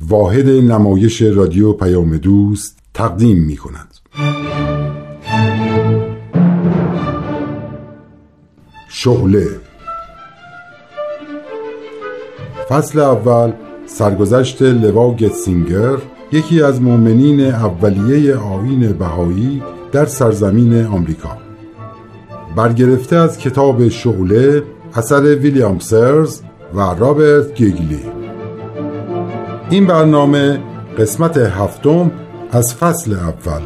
واحد 0.00 0.48
نمایش 0.48 1.22
رادیو 1.22 1.72
پیام 1.72 2.16
دوست 2.16 2.78
تقدیم 2.94 3.38
می 3.38 3.56
کند. 3.56 3.94
شعله 8.88 9.48
فصل 12.68 12.98
اول 13.00 13.52
سرگذشت 13.86 14.62
لوا 14.62 15.14
گتسینگر 15.14 15.96
یکی 16.32 16.62
از 16.62 16.82
مؤمنین 16.82 17.40
اولیه 17.40 18.36
آیین 18.36 18.92
بهایی 18.92 19.62
در 19.92 20.06
سرزمین 20.06 20.84
آمریکا. 20.86 21.38
برگرفته 22.56 23.16
از 23.16 23.38
کتاب 23.38 23.88
شعله 23.88 24.62
اثر 24.94 25.22
ویلیام 25.22 25.78
سرز 25.78 26.42
و 26.74 26.80
رابرت 26.80 27.54
گیگلی. 27.54 28.17
این 29.70 29.86
برنامه 29.86 30.60
قسمت 30.98 31.36
هفتم 31.36 32.12
از 32.52 32.74
فصل 32.74 33.12
اول 33.12 33.62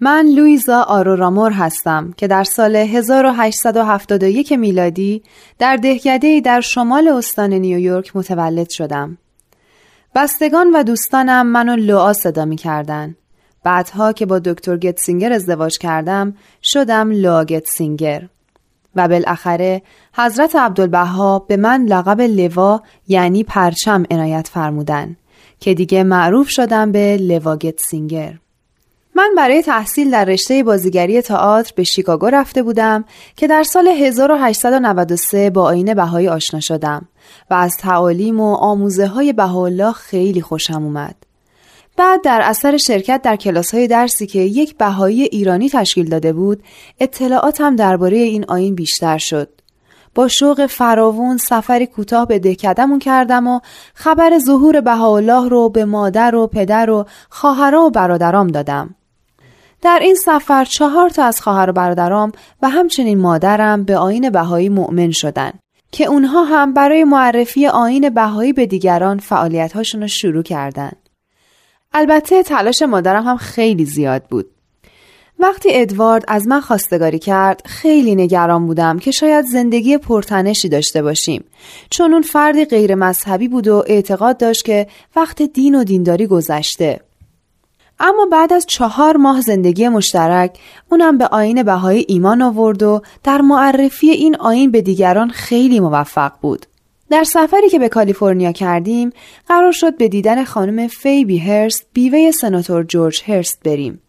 من 0.00 0.26
لویزا 0.26 0.82
آرورامور 0.82 1.52
هستم 1.52 2.14
که 2.16 2.28
در 2.28 2.44
سال 2.44 2.76
1871 2.76 4.52
میلادی 4.52 5.22
در 5.58 5.76
دهکده 5.76 6.40
در 6.40 6.60
شمال 6.60 7.08
استان 7.08 7.52
نیویورک 7.52 8.16
متولد 8.16 8.70
شدم. 8.70 9.18
بستگان 10.14 10.70
و 10.74 10.82
دوستانم 10.82 11.46
منو 11.46 11.76
لوآ 11.76 12.12
صدا 12.12 12.44
می 12.44 12.56
کردن. 12.56 13.16
بعدها 13.64 14.12
که 14.12 14.26
با 14.26 14.38
دکتر 14.38 14.76
گتسینگر 14.76 15.32
ازدواج 15.32 15.78
کردم 15.78 16.34
شدم 16.62 17.10
لوا 17.10 17.44
گتسینگر 17.44 18.28
و 18.96 19.08
بالاخره 19.08 19.82
حضرت 20.14 20.56
عبدالبها 20.56 21.38
به 21.38 21.56
من 21.56 21.84
لقب 21.84 22.20
لوا 22.20 22.82
یعنی 23.08 23.44
پرچم 23.44 24.04
عنایت 24.10 24.48
فرمودن 24.48 25.16
که 25.60 25.74
دیگه 25.74 26.02
معروف 26.02 26.48
شدم 26.48 26.92
به 26.92 27.16
لوا 27.16 27.56
گتسینگر 27.56 28.38
من 29.14 29.30
برای 29.36 29.62
تحصیل 29.62 30.10
در 30.10 30.24
رشته 30.24 30.62
بازیگری 30.62 31.22
تئاتر 31.22 31.72
به 31.76 31.84
شیکاگو 31.84 32.26
رفته 32.26 32.62
بودم 32.62 33.04
که 33.36 33.46
در 33.46 33.62
سال 33.62 33.88
1893 33.88 35.50
با 35.50 35.62
آین 35.62 35.94
بهایی 35.94 36.28
آشنا 36.28 36.60
شدم 36.60 37.08
و 37.50 37.54
از 37.54 37.76
تعالیم 37.76 38.40
و 38.40 38.54
آموزه 38.54 39.06
های 39.06 39.32
بهاءالله 39.32 39.92
خیلی 39.92 40.40
خوشم 40.40 40.82
اومد. 40.82 41.31
بعد 41.96 42.22
در 42.22 42.40
اثر 42.44 42.76
شرکت 42.76 43.22
در 43.22 43.36
کلاس 43.36 43.74
های 43.74 43.86
درسی 43.86 44.26
که 44.26 44.38
یک 44.38 44.76
بهایی 44.76 45.22
ایرانی 45.22 45.68
تشکیل 45.68 46.08
داده 46.08 46.32
بود 46.32 46.62
اطلاعاتم 47.00 47.76
درباره 47.76 48.16
این 48.16 48.44
آین 48.48 48.74
بیشتر 48.74 49.18
شد. 49.18 49.48
با 50.14 50.28
شوق 50.28 50.66
فراوون 50.66 51.36
سفری 51.36 51.86
کوتاه 51.86 52.26
به 52.26 52.38
دهکدمون 52.38 52.98
کردم 52.98 53.46
و 53.46 53.60
خبر 53.94 54.38
ظهور 54.38 54.80
بهاءالله 54.80 55.48
رو 55.48 55.68
به 55.68 55.84
مادر 55.84 56.34
و 56.34 56.46
پدر 56.46 56.90
و 56.90 57.06
خواهرها 57.30 57.86
و 57.86 57.90
برادرام 57.90 58.46
دادم. 58.46 58.94
در 59.82 59.98
این 60.02 60.14
سفر 60.14 60.64
چهار 60.64 61.10
تا 61.10 61.24
از 61.24 61.40
خواهر 61.40 61.70
و 61.70 61.72
برادرام 61.72 62.32
و 62.62 62.68
همچنین 62.68 63.18
مادرم 63.18 63.84
به 63.84 63.96
آین 63.96 64.30
بهایی 64.30 64.68
مؤمن 64.68 65.10
شدند 65.10 65.58
که 65.92 66.04
اونها 66.04 66.44
هم 66.44 66.74
برای 66.74 67.04
معرفی 67.04 67.66
آین 67.66 68.10
بهایی 68.10 68.52
به 68.52 68.66
دیگران 68.66 69.18
فعالیت‌هاشون 69.18 70.00
رو 70.00 70.08
شروع 70.08 70.42
کردند. 70.42 71.01
البته 71.94 72.42
تلاش 72.42 72.82
مادرم 72.82 73.24
هم 73.24 73.36
خیلی 73.36 73.84
زیاد 73.84 74.22
بود. 74.30 74.46
وقتی 75.38 75.68
ادوارد 75.72 76.24
از 76.28 76.46
من 76.46 76.60
خواستگاری 76.60 77.18
کرد 77.18 77.62
خیلی 77.64 78.14
نگران 78.14 78.66
بودم 78.66 78.98
که 78.98 79.10
شاید 79.10 79.44
زندگی 79.44 79.98
پرتنشی 79.98 80.68
داشته 80.68 81.02
باشیم 81.02 81.44
چون 81.90 82.12
اون 82.12 82.22
فردی 82.22 82.64
غیر 82.64 82.94
مذهبی 82.94 83.48
بود 83.48 83.68
و 83.68 83.84
اعتقاد 83.86 84.38
داشت 84.38 84.64
که 84.64 84.86
وقت 85.16 85.42
دین 85.42 85.74
و 85.74 85.84
دینداری 85.84 86.26
گذشته 86.26 87.00
اما 88.00 88.26
بعد 88.32 88.52
از 88.52 88.66
چهار 88.66 89.16
ماه 89.16 89.40
زندگی 89.40 89.88
مشترک 89.88 90.58
اونم 90.90 91.18
به 91.18 91.26
آین 91.26 91.62
بهایی 91.62 92.04
ایمان 92.08 92.42
آورد 92.42 92.82
و 92.82 93.02
در 93.24 93.40
معرفی 93.40 94.10
این 94.10 94.36
آین 94.36 94.70
به 94.70 94.82
دیگران 94.82 95.30
خیلی 95.30 95.80
موفق 95.80 96.32
بود. 96.40 96.66
در 97.12 97.24
سفری 97.24 97.68
که 97.68 97.78
به 97.78 97.88
کالیفرنیا 97.88 98.52
کردیم 98.52 99.10
قرار 99.48 99.72
شد 99.72 99.96
به 99.96 100.08
دیدن 100.08 100.44
خانم 100.44 100.88
فیبی 100.88 101.38
هرست 101.38 101.86
بیوه 101.92 102.30
سناتور 102.30 102.82
جورج 102.82 103.22
هرست 103.26 103.60
بریم. 103.64 104.02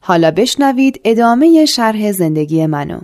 حالا 0.00 0.30
بشنوید 0.30 1.00
ادامه 1.04 1.64
شرح 1.64 2.12
زندگی 2.12 2.66
منو. 2.66 3.00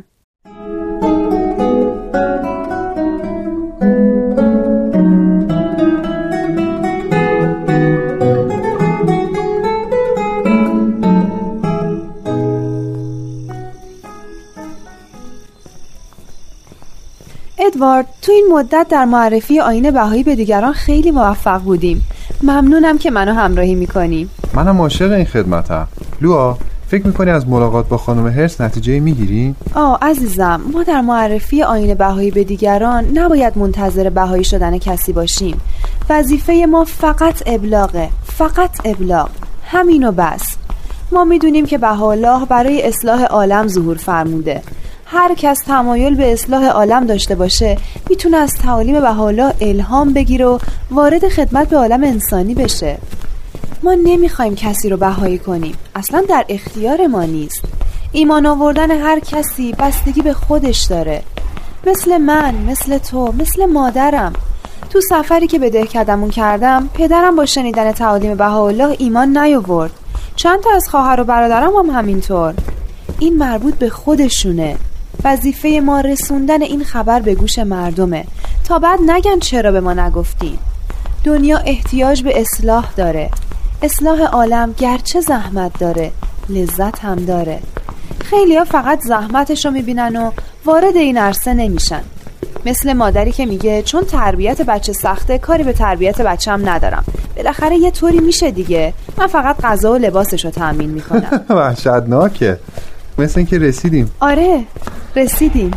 ادوارد 17.76 18.06
تو 18.22 18.32
این 18.32 18.46
مدت 18.52 18.86
در 18.90 19.04
معرفی 19.04 19.60
آین 19.60 19.90
بهایی 19.90 20.22
به 20.22 20.36
دیگران 20.36 20.72
خیلی 20.72 21.10
موفق 21.10 21.60
بودیم. 21.62 22.02
ممنونم 22.42 22.98
که 22.98 23.10
منو 23.10 23.32
همراهی 23.32 23.74
می‌کنی. 23.74 24.28
منم 24.54 24.80
عاشق 24.80 25.12
این 25.12 25.24
خدمتم. 25.24 25.88
لوا 26.20 26.58
فکر 26.88 27.06
می‌کنی 27.06 27.30
از 27.30 27.48
ملاقات 27.48 27.88
با 27.88 27.98
خانم 27.98 28.26
هرس 28.26 28.60
نتیجه 28.60 29.00
می‌گیری؟ 29.00 29.54
آه 29.74 29.98
عزیزم 30.02 30.60
ما 30.72 30.82
در 30.82 31.00
معرفی 31.00 31.62
آین 31.62 31.94
بهایی 31.94 32.30
به 32.30 32.44
دیگران 32.44 33.18
نباید 33.18 33.58
منتظر 33.58 34.10
بهایی 34.10 34.44
شدن 34.44 34.78
کسی 34.78 35.12
باشیم. 35.12 35.60
وظیفه 36.10 36.66
ما 36.70 36.84
فقط 36.84 37.42
ابلاغه 37.46 38.08
فقط 38.24 38.70
ابلاغ. 38.84 39.28
همین 39.64 40.08
و 40.08 40.12
بس. 40.12 40.56
ما 41.12 41.24
می‌دونیم 41.24 41.66
که 41.66 41.78
بهاءالله 41.78 42.46
برای 42.46 42.82
اصلاح 42.82 43.24
عالم 43.24 43.68
ظهور 43.68 43.96
فرموده. 43.96 44.62
هر 45.08 45.34
کس 45.34 45.58
تمایل 45.58 46.14
به 46.14 46.32
اصلاح 46.32 46.64
عالم 46.66 47.06
داشته 47.06 47.34
باشه 47.34 47.78
می‌تونه 48.10 48.36
از 48.36 48.50
تعالیم 48.62 49.00
بهاءالله 49.00 49.54
الهام 49.60 50.12
بگیره 50.12 50.46
و 50.46 50.58
وارد 50.90 51.28
خدمت 51.28 51.68
به 51.68 51.76
عالم 51.76 52.04
انسانی 52.04 52.54
بشه. 52.54 52.98
ما 53.82 53.94
نمی‌خوایم 53.94 54.54
کسی 54.54 54.88
رو 54.88 54.96
بهایی 54.96 55.38
کنیم. 55.38 55.74
اصلا 55.94 56.24
در 56.28 56.44
اختیار 56.48 57.06
ما 57.06 57.22
نیست. 57.22 57.62
ایمان 58.12 58.46
آوردن 58.46 58.90
هر 58.90 59.20
کسی 59.20 59.72
بستگی 59.72 60.22
به 60.22 60.32
خودش 60.32 60.84
داره. 60.84 61.22
مثل 61.86 62.18
من 62.18 62.54
مثل 62.54 62.98
تو 62.98 63.32
مثل 63.38 63.64
مادرم. 63.66 64.32
تو 64.90 65.00
سفری 65.00 65.46
که 65.46 65.58
به 65.58 65.70
دهکدمون 65.70 66.30
کردم 66.30 66.90
پدرم 66.94 67.36
با 67.36 67.46
شنیدن 67.46 67.92
تعالیم 67.92 68.34
بهاءالله 68.34 68.96
ایمان 68.98 69.38
نیاورد. 69.38 69.90
چند 70.36 70.60
تا 70.60 70.70
از 70.76 70.88
خواهر 70.88 71.20
و 71.20 71.24
برادرم 71.24 71.74
هم 71.74 71.90
همینطور. 71.90 72.54
این 73.18 73.38
مربوط 73.38 73.74
به 73.74 73.88
خودشونه. 73.88 74.76
وظیفه 75.26 75.80
ما 75.84 76.00
رسوندن 76.00 76.62
این 76.62 76.84
خبر 76.84 77.20
به 77.20 77.34
گوش 77.34 77.58
مردمه. 77.58 78.24
تا 78.64 78.78
بعد 78.78 78.98
نگن 79.06 79.38
چرا 79.38 79.72
به 79.72 79.80
ما 79.80 79.92
نگفتین 79.92 80.58
دنیا 81.24 81.58
احتیاج 81.58 82.22
به 82.22 82.40
اصلاح 82.40 82.92
داره. 82.96 83.30
اصلاح 83.82 84.22
عالم 84.22 84.74
گرچه 84.78 85.20
زحمت 85.20 85.78
داره 85.78 86.10
لذت 86.48 86.98
هم 86.98 87.16
داره. 87.16 87.58
خیلی 88.24 88.56
ها 88.56 88.64
فقط 88.64 89.00
زحمتش 89.00 89.64
رو 89.66 89.70
می‌بینن 89.70 90.16
و 90.16 90.30
وارد 90.64 90.96
این 90.96 91.18
عرصه 91.18 91.54
نمیشن. 91.54 92.02
مثل 92.66 92.92
مادری 92.92 93.32
که 93.32 93.46
میگه 93.46 93.82
چون 93.82 94.04
تربیت 94.04 94.62
بچه 94.62 94.92
سخته 94.92 95.38
کاری 95.38 95.62
به 95.64 95.72
تربیت 95.72 96.20
بچه 96.20 96.52
هم 96.52 96.68
ندارم. 96.68 97.04
بالاخره 97.36 97.76
یه 97.76 97.90
طوری 97.90 98.18
میشه 98.18 98.50
دیگه. 98.50 98.92
من 99.18 99.26
فقط 99.26 99.60
غذا 99.60 99.92
و 99.92 99.96
لباسش 99.96 100.44
رو 100.44 100.50
تأمین 100.50 100.90
می‌کنم. 100.90 101.40
وحشتناکه. 101.56 102.58
مثل 103.18 103.38
اینکه 103.40 103.58
رسیدیم. 103.58 104.10
آره 104.20 104.64
رسیدیم. 105.16 105.70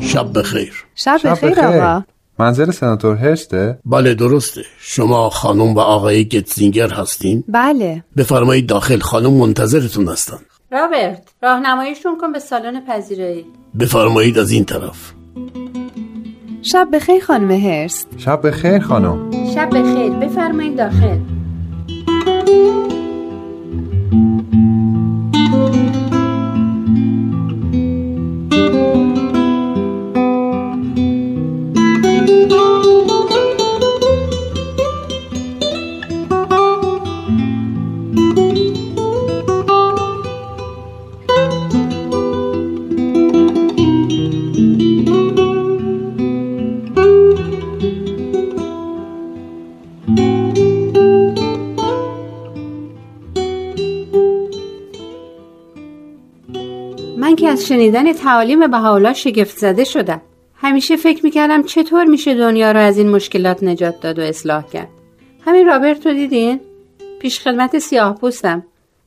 شب 0.00 0.38
بخیر. 0.38 0.84
شب 0.94 1.20
بخیر 1.24 1.60
آقا. 1.60 2.02
منزل 2.38 2.70
سناتور 2.70 3.16
هرسته؟ 3.16 3.78
بله 3.84 4.14
درسته. 4.14 4.62
شما 4.78 5.30
خانم 5.30 5.74
و 5.74 5.80
آقای 5.80 6.24
گتزینگر 6.24 6.90
هستین؟ 6.90 7.44
بله. 7.48 8.04
بفرمایید 8.16 8.66
داخل 8.66 8.98
خانم 8.98 9.32
منتظرتون 9.32 10.08
هستن. 10.08 10.38
رابرت 10.72 11.22
راهنماییشون 11.42 12.18
کن 12.20 12.32
به 12.32 12.38
سالن 12.38 12.86
پذیرایی. 12.86 13.46
بفرمایید 13.80 14.38
از 14.38 14.50
این 14.50 14.64
طرف. 14.64 15.12
شب 16.66 16.88
بخیر 16.92 17.24
خانم 17.24 17.50
هرست 17.50 18.08
شب 18.18 18.46
بخیر 18.46 18.78
خانم. 18.78 19.30
شب 19.54 19.68
بخیر. 19.70 20.12
بفرمایید 20.12 20.76
داخل. 20.76 21.18
از 57.64 57.68
شنیدن 57.68 58.12
تعالیم 58.12 58.66
بهاءالله 58.70 59.12
شگفت 59.12 59.58
زده 59.58 59.84
شدم. 59.84 60.20
همیشه 60.54 60.96
فکر 60.96 61.24
می‌کردم 61.24 61.62
چطور 61.62 62.04
میشه 62.04 62.34
دنیا 62.34 62.72
رو 62.72 62.80
از 62.80 62.98
این 62.98 63.08
مشکلات 63.08 63.62
نجات 63.62 64.00
داد 64.00 64.18
و 64.18 64.22
اصلاح 64.22 64.68
کرد. 64.72 64.88
همین 65.46 65.66
رابرت 65.66 66.06
رو 66.06 66.12
دیدین؟ 66.12 66.60
پیش 67.18 67.40
خدمت 67.40 67.78
سیاه 67.78 68.18
پوستم. 68.18 68.62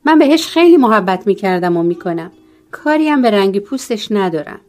من 0.06 0.19
بهش 0.19 0.48
خیلی 0.48 0.77
محبت 0.77 1.27
می‌کردم 1.27 1.77
و 1.77 1.83
می‌کنم. 1.83 2.31
کاری 2.71 3.09
هم 3.09 3.21
به 3.21 3.31
رنگ 3.31 3.59
پوستش 3.59 4.07
ندارم. 4.12 4.59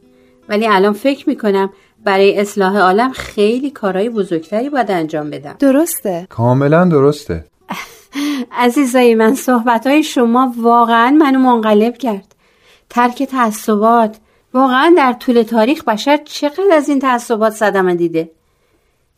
ولی 0.48 0.66
الان 0.66 0.92
فکر 0.92 1.28
می‌کنم 1.28 1.70
برای 2.04 2.40
اصلاح 2.40 2.78
عالم 2.78 3.12
خیلی 3.12 3.70
کارهای 3.70 4.08
بزرگتری 4.10 4.70
باید 4.70 4.90
انجام 4.90 5.30
بدم. 5.30 5.56
درسته. 5.58 6.26
کاملا 6.30 6.84
درسته. 6.84 7.44
عزیزای 8.64 9.14
من 9.14 9.34
صحبت 9.34 10.00
شما 10.00 10.54
واقعا 10.56 11.10
منو 11.10 11.38
منقلب 11.38 11.98
کرد. 11.98 12.37
ترک 12.90 13.22
تعصبات. 13.22 14.16
واقعا 14.54 14.94
در 14.96 15.12
طول 15.12 15.42
تاریخ 15.42 15.84
بشر 15.84 16.16
چقدر 16.16 16.72
از 16.72 16.88
این 16.88 16.98
تعصبات 16.98 17.52
صدمه 17.52 17.94
دیده؟ 17.94 18.30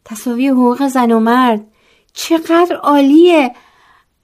تصاوی 0.04 0.48
حقوق 0.48 0.86
زن 0.86 1.12
و 1.12 1.20
مرد. 1.20 1.66
چقدر 2.12 2.76
عالیه. 2.82 3.54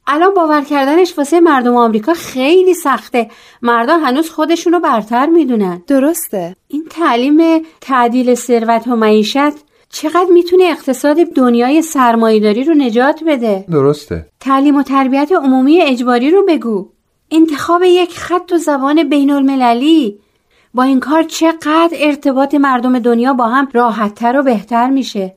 الان 0.06 0.34
باور 0.34 0.62
کردنش 0.62 1.19
واسه 1.19 1.40
مردم 1.40 1.76
آمریکا 1.76 2.14
خیلی 2.14 2.75
سخته. 2.75 3.31
مردا 3.62 3.96
هنوز 3.96 4.31
خودشونو 4.31 4.81
برتر 4.81 5.26
می‌دونن. 5.26 5.82
درسته. 5.87 6.56
این 6.69 6.84
تعلیم 6.90 7.62
تعدیل 7.81 8.34
ثروت 8.34 8.88
و 8.88 8.96
معیشت 8.96 9.66
چقدر 9.88 10.28
می‌تونه 10.32 10.64
اقتصاد 10.64 11.16
دنیای 11.16 11.82
سرمایهداری 11.82 12.64
رو 12.64 12.75
نجات 12.75 13.20
بده؟ 13.26 13.64
درسته. 13.70 14.26
تعلیم 14.40 14.76
و 14.76 14.82
تربیت 14.82 15.32
عمومی 15.32 15.82
اجباری 15.82 16.31
رو 16.31 16.44
بگو. 16.48 16.95
انتخاب 17.31 17.82
یک 17.82 18.19
خط 18.19 18.52
و 18.52 18.58
زبان 18.58 19.08
بین 19.08 19.31
المللی 19.31 20.19
با 20.75 20.82
این 20.82 21.00
کار 21.00 21.23
چقدر 21.23 21.96
ارتباط 21.96 22.55
مردم 22.55 22.99
دنیا 22.99 23.32
با 23.32 23.46
هم 23.46 23.69
راحتتر 23.73 24.38
و 24.40 24.43
بهتر 24.43 24.90
میشه. 24.90 25.34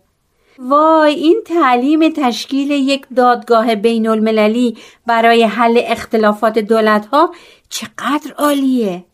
وای 0.60 1.14
این 1.14 1.42
تعلیم 1.46 2.10
تشکیل 2.10 2.72
یک 2.72 3.06
دادگاه 3.16 3.76
بین 3.76 4.08
المللی 4.08 4.78
برای 5.06 5.44
حل 5.44 5.82
اختلافات 5.84 6.60
دولت 6.60 7.06
ها 7.06 7.32
چقدر 7.70 8.34
عالیه. 8.38 9.06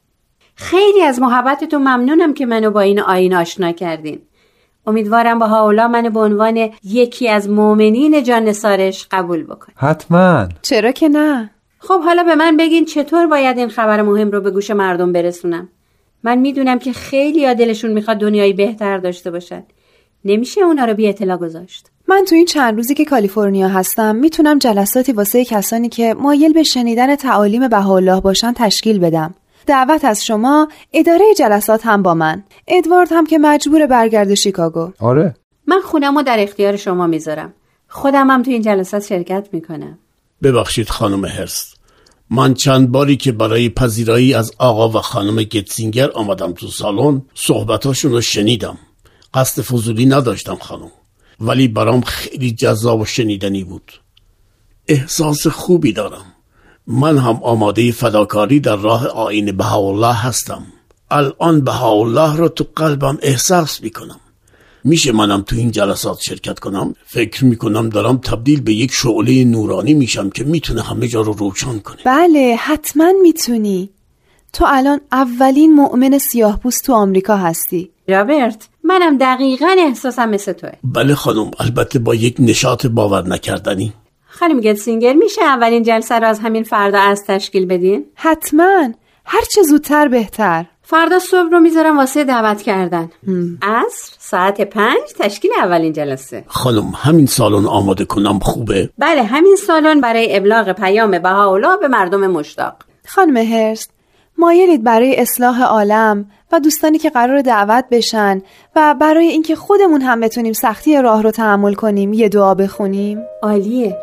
خیلی 0.55 1.01
از 1.01 1.19
محبتتون 1.19 1.81
ممنونم 1.81 2.33
که 2.33 2.45
منو 2.45 2.71
با 2.71 2.81
این 2.81 2.99
آین 2.99 3.33
آشنا 3.33 3.71
کردین. 3.71 4.21
امیدوارم 4.87 5.39
با 5.39 5.47
هاولا 5.47 5.87
منو 5.87 6.09
به 6.09 6.19
عنوان 6.19 6.69
یکی 6.83 7.29
از 7.29 7.49
مؤمنین 7.49 8.23
جان 8.23 8.53
سارش 8.53 9.07
قبول 9.11 9.43
بکن. 9.43 9.73
حتما. 9.75 10.47
چرا 10.61 10.91
که 10.91 11.09
نه؟ 11.09 11.54
خب 11.87 12.01
حالا 12.01 12.23
به 12.23 12.35
من 12.35 12.57
بگین 12.57 12.85
چطور 12.85 13.27
باید 13.27 13.57
این 13.57 13.69
خبر 13.69 14.01
مهم 14.01 14.31
رو 14.31 14.41
به 14.41 14.51
گوش 14.51 14.71
مردم 14.71 15.13
برسونم؟ 15.13 15.69
من 16.23 16.37
می‌دونم 16.37 16.79
که 16.79 16.93
خیلی 16.93 17.55
دلشون 17.55 17.93
می‌خواد 17.93 18.17
دنیایی 18.17 18.53
بهتر 18.53 18.97
داشته 18.97 19.31
باشن. 19.31 19.63
نمیشه 20.25 20.61
اونا 20.61 20.85
رو 20.85 20.93
بی 20.93 21.07
اطلاع 21.07 21.37
گذاشت. 21.37 21.87
من 22.07 22.25
تو 22.29 22.35
این 22.35 22.45
چند 22.45 22.75
روزی 22.75 22.93
که 22.93 23.05
کالیفرنیا 23.05 23.67
هستم 23.67 24.15
می‌تونم 24.15 24.59
جلساتی 24.59 25.11
واسه 25.11 25.45
کسانی 25.45 25.89
که 25.89 26.13
مایل 26.13 26.53
به 26.53 26.63
شنیدن 26.63 27.15
تعالیم 27.15 27.67
بهاءالله 27.67 28.21
باشن 28.21 28.53
تشکیل 28.53 28.99
بدم. 28.99 29.35
دعوت 29.67 30.05
از 30.05 30.25
شما 30.25 30.67
اداره 30.93 31.25
جلسات 31.37 31.85
هم 31.85 32.03
با 32.03 32.13
من. 32.13 32.43
ادوارد 32.67 33.09
هم 33.11 33.25
که 33.25 33.37
مجبور 33.37 33.85
برگرد 33.85 34.33
شیکاگو. 34.33 34.91
آره. 34.99 35.35
من 35.67 35.79
خونم 35.81 36.17
رو 36.17 36.23
در 36.23 36.39
اختیار 36.39 36.75
شما 36.75 37.07
می‌ذارم. 37.07 37.53
خودم 37.87 38.29
هم 38.29 38.43
تو 38.43 38.51
این 38.51 38.61
جلسات 38.61 39.03
شرکت 39.03 39.47
می‌کنم. 39.51 39.97
ببخشید 40.43 40.89
خانم 40.89 41.25
هرست 41.25 41.74
من 42.29 42.53
چند 42.53 42.91
باری 42.91 43.17
که 43.17 43.31
برای 43.31 43.69
پذیرایی 43.69 44.33
از 44.33 44.51
آقا 44.57 44.89
و 44.89 45.01
خانم 45.01 45.35
گتسینگر 45.35 46.11
آمدم 46.11 46.53
تو 46.53 46.67
سالن 46.67 47.21
صحبتاشون 47.35 48.11
رو 48.11 48.21
شنیدم. 48.21 48.77
قصد 49.33 49.61
فضولی 49.61 50.05
نداشتم 50.05 50.55
خانم 50.55 50.91
ولی 51.39 51.67
برام 51.67 52.01
خیلی 52.01 52.51
جذاب 52.51 52.99
و 52.99 53.05
شنیدنی 53.05 53.63
بود. 53.63 53.91
احساس 54.87 55.47
خوبی 55.47 55.93
دارم. 55.93 56.25
من 56.87 57.17
هم 57.17 57.39
آماده 57.43 57.91
فداکاری 57.91 58.59
در 58.59 58.75
راه 58.75 59.07
آین 59.07 59.57
بهاءالله 59.57 60.13
هستم. 60.13 60.63
الان 61.11 61.61
بهاءالله 61.61 62.35
را 62.35 62.49
تو 62.49 62.65
قلبم 62.75 63.17
احساس 63.21 63.81
می‌کنم. 63.81 64.19
میشه 64.85 65.11
منم 65.11 65.41
تو 65.41 65.55
این 65.55 65.71
جلسات 65.71 66.19
شرکت 66.19 66.59
کنم؟ 66.59 66.95
فکر 67.05 67.45
می‌کنم 67.45 67.89
دارم 67.89 68.17
تبدیل 68.17 68.61
به 68.61 68.73
یک 68.73 68.91
شعله 68.91 69.43
نورانی 69.43 69.93
میشم 69.93 70.29
که 70.29 70.43
می‌تونه 70.43 70.81
همه 70.81 71.07
جا 71.07 71.21
رو 71.21 71.33
روشن 71.33 71.79
کنه. 71.79 71.97
بله 72.05 72.55
حتما 72.59 73.11
می‌تونی. 73.21 73.89
تو 74.53 74.65
الان 74.67 75.01
اولین 75.11 75.73
مؤمن 75.73 76.17
سیاه 76.17 76.59
تو 76.83 76.93
آمریکا 76.93 77.37
هستی. 77.37 77.89
رابرت 78.07 78.67
منم 78.83 79.17
دقیقا 79.17 79.75
احساسم 79.79 80.29
مثل 80.29 80.51
توه. 80.51 80.71
بله 80.83 81.15
خانم 81.15 81.51
البته 81.59 81.99
با 81.99 82.15
یک 82.15 82.35
نشاط 82.39 82.85
باور 82.85 83.27
نکردنی. 83.27 83.93
خانم 84.27 84.75
سینگر 84.75 85.13
میشه 85.13 85.43
اولین 85.43 85.83
جلسه 85.83 86.15
رو 86.15 86.27
از 86.27 86.39
همین 86.39 86.63
فردا 86.63 86.99
از 86.99 87.23
تشکیل 87.27 87.65
بدین؟ 87.65 88.05
حتما. 88.15 88.93
هرچه 89.25 89.63
زودتر 89.63 90.07
بهتر. 90.07 90.65
فردا 90.87 91.19
صبح 91.19 91.49
رو 91.51 91.59
می‌ذارم 91.59 91.97
واسه 91.97 92.23
دعوت 92.23 92.61
کردن. 92.61 93.09
عصر 93.61 94.15
ساعت 94.19 94.61
پنج 94.61 95.01
تشکیل 95.19 95.51
اولین 95.63 95.93
جلسه. 95.93 96.43
خانم 96.47 96.93
همین 96.95 97.25
سالن 97.25 97.65
آماده 97.65 98.05
کنم 98.05 98.39
خوبه؟ 98.39 98.89
بله 98.97 99.23
همین 99.23 99.55
سالن 99.67 100.01
برای 100.01 100.37
ابلاغ 100.37 100.71
پیام 100.71 101.19
بهاءالله 101.19 101.77
به 101.77 101.87
مردم 101.87 102.27
مشتاق. 102.27 102.75
خانم 103.07 103.37
هرست 103.37 103.91
مایلید 104.37 104.83
برای 104.83 105.15
اصلاح 105.15 105.63
عالم 105.63 106.25
و 106.51 106.59
دوستانی 106.59 106.97
که 106.97 107.09
قرار 107.09 107.41
دعوت 107.41 107.85
بشن 107.91 108.41
و 108.75 108.95
برای 109.01 109.27
اینکه 109.27 109.55
خودمون 109.55 110.01
هم 110.01 110.19
بتونیم 110.19 110.53
سختی 110.53 111.01
راه 111.01 111.23
رو 111.23 111.31
تحمل 111.31 111.73
کنیم 111.73 112.13
یه 112.13 112.29
دعا 112.29 112.53
بخونیم. 112.53 113.23
عالیه. 113.43 113.97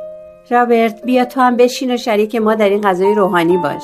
رابرت 0.51 1.03
بیا 1.05 1.25
تو 1.25 1.41
هم 1.41 1.57
بشین 1.57 1.95
و 1.95 1.97
شریک 1.97 2.37
ما 2.37 2.55
در 2.55 2.69
این 2.69 2.81
غذای 2.81 3.15
روحانی 3.15 3.57
باش. 3.57 3.83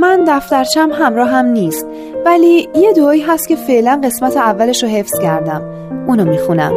من 0.00 0.24
دفترچم 0.28 0.90
همراه 0.92 1.28
هم 1.28 1.46
نیست 1.46 1.86
ولی 2.26 2.68
یه 2.74 2.92
دعایی 2.92 3.22
هست 3.22 3.48
که 3.48 3.56
فعلا 3.56 4.00
قسمت 4.04 4.36
اولش 4.36 4.82
رو 4.82 4.88
حفظ 4.88 5.18
کردم. 5.22 5.62
اونو 6.06 6.24
می‌خونم. 6.24 6.72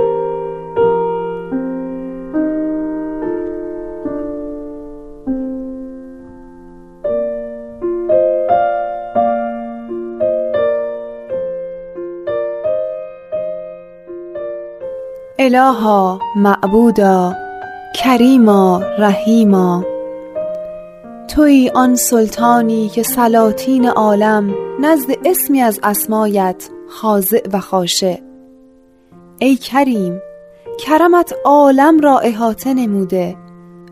الها 15.39 16.19
معبودا 16.35 17.33
کریما 17.95 18.81
رحیما. 18.99 19.92
توی 21.27 21.71
آن 21.75 21.95
سلطانی 21.95 22.89
که 22.89 23.03
سلاطین 23.03 23.87
عالم 23.87 24.53
نزد 24.79 25.11
اسمی 25.25 25.61
از 25.61 25.79
اسمایت 25.83 26.69
خاضع 26.89 27.47
و 27.53 27.59
خاشه. 27.59 28.21
ای 29.39 29.55
کریم 29.55 30.21
کرمت 30.79 31.33
عالم 31.45 31.99
را 31.99 32.19
احاطه 32.19 32.73
نموده 32.73 33.35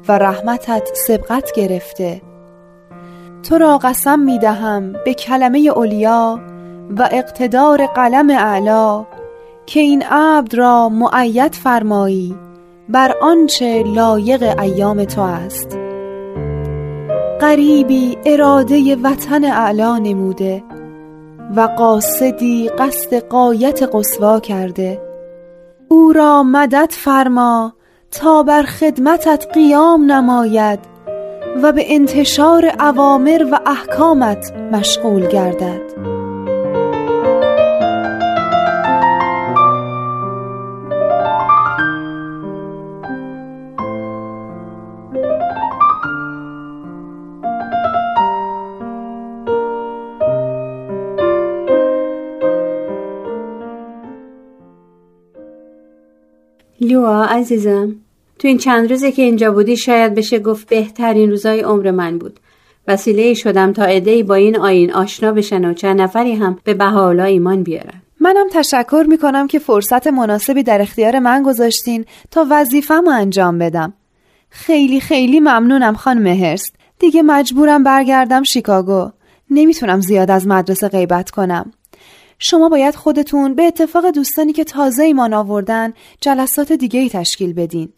و 0.07 0.17
رحمتت 0.17 0.89
سبقت 0.93 1.51
گرفته. 1.55 2.21
تو 3.43 3.57
را 3.57 3.77
قسم 3.77 4.19
می 4.19 4.39
دهم 4.39 4.93
به 5.05 5.13
کلمه 5.13 5.59
اولیا 5.59 6.39
و 6.97 7.09
اقتدار 7.11 7.85
قلم 7.85 8.29
اعلا 8.29 9.05
که 9.65 9.79
این 9.79 10.03
عبد 10.03 10.55
را 10.55 10.89
معید 10.89 11.55
فرمایی 11.55 12.35
بر 12.89 13.15
آنچه 13.21 13.83
لایق 13.83 14.59
ایام 14.59 15.05
تو 15.05 15.21
است. 15.21 15.90
غریبی 17.41 18.17
اراده 18.25 18.95
وطن 18.95 19.43
اعلا 19.43 19.97
نموده 19.97 20.63
و 21.55 21.61
قاصدی 21.61 22.69
قصد 22.69 23.13
قایت 23.13 23.89
قصوا 23.93 24.39
کرده. 24.39 25.01
او 25.87 26.13
را 26.13 26.43
مدد 26.43 26.91
فرما 26.91 27.73
تا 28.11 28.43
بر 28.43 28.63
خدمتت 28.63 29.47
قیام 29.53 30.11
نماید 30.11 30.79
و 31.63 31.71
به 31.71 31.93
انتشار 31.93 32.65
اوامر 32.79 33.45
و 33.51 33.59
احکامت 33.65 34.53
مشغول 34.71 35.27
گردد. 35.27 35.90
عزیزم 57.41 57.95
تو 58.39 58.47
این 58.47 58.57
چند 58.57 58.89
روزی 58.89 59.11
که 59.11 59.21
اینجا 59.21 59.51
بودی 59.51 59.77
شاید 59.77 60.15
بشه 60.15 60.39
گفت 60.39 60.69
بهترین 60.69 61.29
روزای 61.29 61.59
عمر 61.59 61.91
من 61.91 62.17
بود. 62.17 62.39
وسیله 62.87 63.33
شدم 63.33 63.73
تا 63.73 63.83
عدهای 63.83 64.23
با 64.23 64.35
این 64.35 64.57
آین 64.57 64.93
آشنا 64.93 65.31
بشن 65.31 65.65
و 65.65 65.73
چند 65.73 66.01
نفری 66.01 66.33
هم 66.33 66.59
به 66.63 66.73
بهاءالله 66.73 67.23
ایمان 67.23 67.63
بیارن. 67.63 68.01
منم 68.19 68.47
تشکر 68.51 69.05
می‌کنم 69.07 69.47
که 69.47 69.59
فرصت 69.59 70.07
مناسبی 70.07 70.63
در 70.63 70.81
اختیار 70.81 71.19
من 71.19 71.43
گذاشتین 71.43 72.05
تا 72.31 72.45
وظیفم 72.49 73.07
انجام 73.07 73.57
بدم. 73.57 73.93
خیلی 74.49 74.99
خیلی 74.99 75.39
ممنونم 75.39 75.93
خانم 75.93 76.27
هرست 76.27 76.75
دیگه 76.99 77.21
مجبورم 77.21 77.83
برگردم 77.83 78.43
شیکاگو. 78.43 79.09
نمی‌تونم 79.49 80.01
زیاد 80.01 80.31
از 80.31 80.47
مدرسه 80.47 80.87
غیبت 80.87 81.31
کنم. 81.31 81.71
شما 82.43 82.69
باید 82.69 82.95
خودتون 82.95 83.53
به 83.53 83.63
اتفاق 83.63 84.09
دوستانی 84.09 84.53
که 84.53 84.63
تازه 84.63 85.03
ایمان 85.03 85.33
آوردن 85.33 85.93
جلسات 86.21 86.71
دیگه 86.71 86.99
ای 86.99 87.09
تشکیل 87.09 87.53
بدین. 87.53 87.89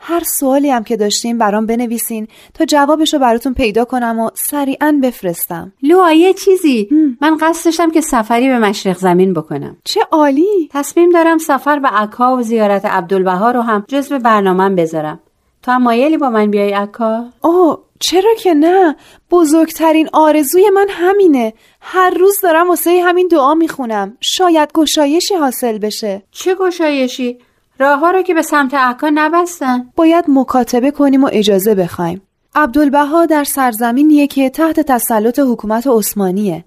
هر 0.00 0.22
سوالی 0.24 0.70
هم 0.70 0.84
که 0.84 0.96
داشتین 0.96 1.38
برام 1.38 1.66
بنویسین 1.66 2.28
تا 2.54 2.64
جوابش 2.64 3.14
رو 3.14 3.20
براتون 3.20 3.54
پیدا 3.54 3.84
کنم 3.84 4.18
و 4.18 4.30
سریعا 4.34 5.00
بفرستم. 5.02 5.72
لوا 5.82 6.12
یه 6.12 6.34
چیزی؟ 6.34 6.88
من 7.20 7.36
قصد 7.40 7.64
داشتم 7.64 7.90
که 7.90 8.00
سفری 8.00 8.48
به 8.48 8.58
مشرق 8.58 8.98
زمین 8.98 9.34
بکنم. 9.34 9.76
چه 9.84 10.00
عالی! 10.10 10.68
تصمیم 10.70 11.10
دارم 11.10 11.38
سفر 11.38 11.78
به 11.78 11.88
عکا 11.88 12.36
و 12.36 12.42
زیارت 12.42 12.84
عبدالبها 12.84 13.50
رو 13.50 13.60
هم 13.60 13.84
جزو 13.88 14.18
برنامهم 14.18 14.74
بذارم. 14.74 15.20
تو 15.62 15.72
هم 15.72 15.82
مایلی 15.82 16.16
با 16.16 16.30
من 16.30 16.50
بیای 16.50 16.72
عکا؟ 16.72 17.24
اوه 17.42 17.85
چرا 18.00 18.34
که 18.38 18.54
نه؟ 18.54 18.96
بزرگترین 19.30 20.08
آرزوی 20.12 20.70
من 20.70 20.86
همینه. 20.90 21.52
هر 21.80 22.10
روز 22.10 22.40
دارم 22.42 22.68
واسه 22.68 23.02
همین 23.04 23.28
دعا 23.28 23.54
می‌خونم. 23.54 24.16
شاید 24.20 24.72
گشایشی 24.74 25.34
حاصل 25.34 25.78
بشه. 25.78 26.22
چه 26.30 26.54
گشایشی؟ 26.54 27.38
راه 27.78 27.98
ها 27.98 28.10
رو 28.10 28.22
که 28.22 28.34
به 28.34 28.42
سمت 28.42 28.74
عکا 28.74 29.10
نبستن. 29.14 29.90
باید 29.96 30.24
مکاتبه 30.28 30.90
کنیم 30.90 31.24
و 31.24 31.30
اجازه 31.32 31.74
بخوایم. 31.74 32.22
عبدالبها 32.54 33.26
در 33.26 33.44
سرزمینیه 33.44 34.26
که 34.26 34.50
تحت 34.50 34.80
تسلط 34.80 35.38
حکومت 35.38 35.86
عثمانیه. 35.86 36.64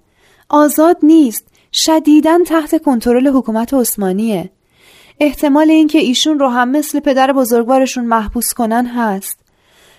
آزاد 0.48 0.96
نیست. 1.02 1.46
شدیداً 1.72 2.38
تحت 2.46 2.82
کنترل 2.82 3.28
حکومت 3.28 3.74
عثمانیه. 3.74 4.50
احتمال 5.20 5.70
اینکه 5.70 5.98
ایشون 5.98 6.38
رو 6.38 6.48
هم 6.48 6.68
مثل 6.68 7.00
پدر 7.00 7.32
بزرگوارشون 7.32 8.04
محبوس 8.04 8.54
کنن 8.54 8.86
هست. 8.86 9.39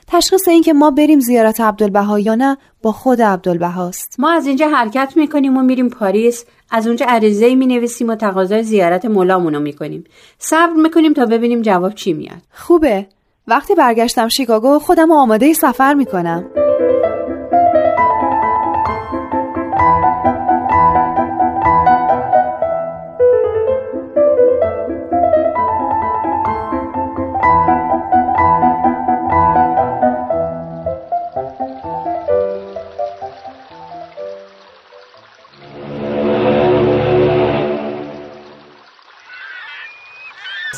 تشخیص 0.08 0.48
اینکه 0.48 0.74
ما 0.74 0.92
بریم 0.92 1.20
زیارت 1.20 1.62
عبدالبها 1.62 2.20
یا 2.20 2.36
نه 2.36 2.58
با 2.82 2.92
خود 2.92 3.22
عبدالبهاست 3.22 4.16
ما 4.20 4.32
از 4.32 4.48
اینجا 4.48 4.68
حرکت 4.68 5.14
می‌کنیم 5.16 5.58
و 5.58 5.62
میریم 5.62 5.90
پاریس. 5.90 6.46
از 6.72 6.88
اونجا 6.88 7.06
عریضه 7.10 7.56
می 7.56 7.68
نویسیم 7.68 8.10
و 8.10 8.16
تقاضای 8.16 8.64
زیارت 8.64 9.06
مولامونو 9.06 9.60
می‌کنیم. 9.60 10.04
صبر 10.40 10.74
می‌کنیم 10.74 11.14
تا 11.14 11.26
ببینیم 11.26 11.62
جواب 11.62 11.94
چی 11.94 12.14
میاد. 12.14 12.42
خوبه. 12.54 13.08
وقتی 13.48 13.76
برگشتم 13.76 14.28
شیکاگو 14.28 14.80
خودم 14.80 15.12
آماده 15.12 15.54
سفر 15.54 15.94
می‌کنم. 15.94 16.46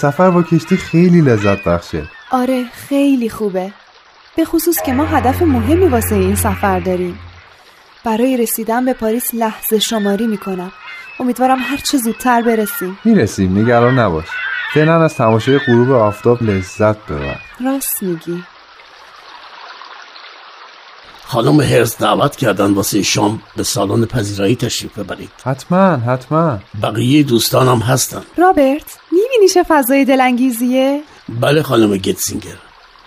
سفر 0.04 0.30
با 0.30 0.44
کشتی 0.44 0.78
خیلی 0.78 1.22
لذت 1.22 1.64
بخشه. 1.64 2.04
آره 2.32 2.66
خیلی 2.90 3.30
خوبه. 3.30 3.74
به 4.36 4.46
خصوص 4.46 4.82
که 4.86 4.94
ما 4.94 5.06
هدف 5.06 5.42
مهمی 5.42 5.88
واسه 5.88 6.16
این 6.16 6.36
سفر 6.36 6.80
داریم. 6.80 7.20
برای 8.06 8.38
رسیدن 8.38 8.86
به 8.86 8.94
پاریس 8.94 9.34
لحظه 9.34 9.80
شماری 9.80 10.28
می‌کنم. 10.28 10.72
امیدوارم 11.20 11.58
هر 11.60 11.78
چه 11.78 11.98
زودتر 11.98 12.42
برسیم. 12.42 13.00
می‌رسیم 13.06 13.60
نگران 13.60 14.00
نباش. 14.00 14.26
فعلا 14.74 15.04
از 15.04 15.16
تماشای 15.16 15.60
غروب 15.60 15.92
آفتاب 15.92 16.44
لذت 16.44 16.98
ببر. 16.98 17.40
راست 17.66 18.04
میگی. 18.04 18.44
خانم 21.26 21.62
هرز 21.62 21.98
دعوت 21.98 22.36
کردن 22.36 22.74
واسه 22.74 23.02
شام 23.02 23.42
به 23.56 23.64
سالن 23.64 24.06
پذیرایی 24.06 24.56
تشریف 24.56 25.00
ببرید. 25.00 25.32
حتما 25.46 25.96
حتما. 25.96 26.60
بقیه 26.84 27.24
دوستانم 27.24 27.80
هستن. 27.80 28.22
رابرت؟ 28.38 29.00
می‌بینی 29.14 29.48
چه 29.54 29.64
فضای 29.64 30.06
دلانگیزیه؟ 30.06 31.02
بله 31.42 31.62
خانم 31.62 31.98
گتسینگر. 31.98 32.58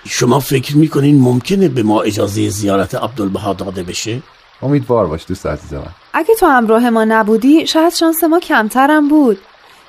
شما 0.08 0.40
فکر 0.40 0.76
می‌کنین 0.76 1.20
ممکنه 1.20 1.68
به 1.68 1.82
ما 1.82 2.02
اجازه 2.02 2.48
زیارت 2.48 2.94
عبدالبها 2.94 3.52
داده 3.52 3.82
بشه؟ 3.82 4.22
امیدوار 4.62 5.06
باش 5.06 5.24
دوست 5.28 5.46
عزیز 5.46 5.72
من 5.72 5.86
اگه 6.12 6.34
تو 6.34 6.46
همراه 6.46 6.90
ما 6.90 7.04
نبودی 7.04 7.66
شاید 7.66 7.92
شانس 7.92 8.24
ما 8.24 8.40
کمترم 8.40 9.08
بود. 9.08 9.38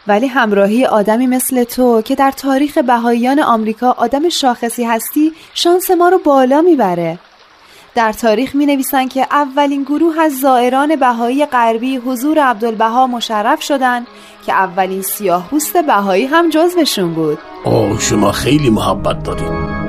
ولی 0.08 0.28
همراهی 0.28 0.86
آدمی 0.86 1.28
مثل 1.28 1.64
تو 1.64 2.02
که 2.02 2.16
در 2.16 2.32
تاریخ 2.32 2.78
بهاییان 2.78 3.40
آمریکا 3.40 3.92
آدم 3.92 4.30
شاخصی 4.30 4.84
هستی 4.84 5.34
شانس 5.54 5.92
ما 5.92 6.10
رو 6.10 6.18
بالا 6.18 6.62
می‌بره. 6.62 7.20
در 7.98 8.14
تاریخ 8.14 8.56
می 8.56 8.66
نویسن 8.66 9.08
که 9.08 9.28
اولین 9.32 9.84
گروه 9.84 10.20
از 10.20 10.40
زائران 10.40 10.96
بهایی 10.96 11.46
غربی 11.46 11.98
حضور 11.98 12.40
عبدالبها 12.40 13.08
مشرف 13.08 13.64
شدند 13.64 14.08
که 14.46 14.54
اولین 14.54 15.02
سیاه 15.02 15.50
بهایی 15.88 16.26
هم 16.26 16.50
جزوشون 16.50 17.14
بود. 17.14 17.38
اوه 17.64 18.00
شما 18.00 18.32
خیلی 18.32 18.70
محبت 18.70 19.24
دارید. 19.24 19.87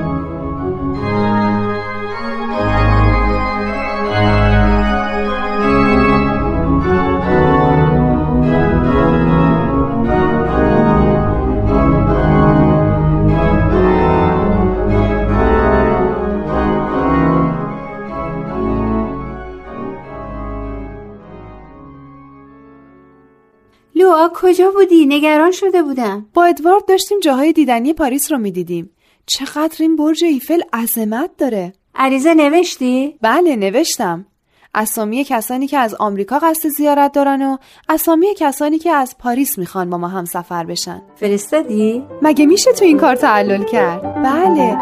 کجا 24.49 24.71
بودی؟ 24.71 25.05
نگران 25.05 25.51
شده 25.51 25.83
بودم 25.83 26.25
با 26.33 26.45
ادوارد 26.45 26.85
داشتیم 26.85 27.19
جاهای 27.19 27.53
دیدنی 27.53 27.93
پاریس 27.93 28.31
رو 28.31 28.37
می‌دیدیم 28.37 28.89
چقدر 29.25 29.75
این 29.79 29.95
برج 29.95 30.23
ایفل 30.23 30.61
عظمت 30.73 31.29
داره 31.37 31.73
عریضه 31.95 32.33
نوشتی؟ 32.33 33.17
بله 33.21 33.55
نوشتم 33.55 34.25
اسامی 34.73 35.23
کسانی 35.23 35.67
که 35.67 35.77
از 35.77 35.95
آمریکا 35.95 36.39
قصد 36.39 36.69
زیارت 36.69 37.11
دارن 37.11 37.41
و 37.41 37.57
اسامی 37.89 38.27
کسانی 38.37 38.79
که 38.79 38.91
از 38.91 39.17
پاریس 39.17 39.57
می‌خوان 39.57 39.89
با 39.89 39.97
ما 39.97 40.07
هم 40.07 40.25
سفر 40.25 40.63
بشن 40.63 41.01
فرستادی؟ 41.15 42.03
مگه 42.21 42.45
میشه 42.45 42.73
تو 42.73 42.85
این 42.85 42.97
کار 42.97 43.15
تعلل 43.15 43.63
کرد؟ 43.63 44.01
بله 44.23 44.77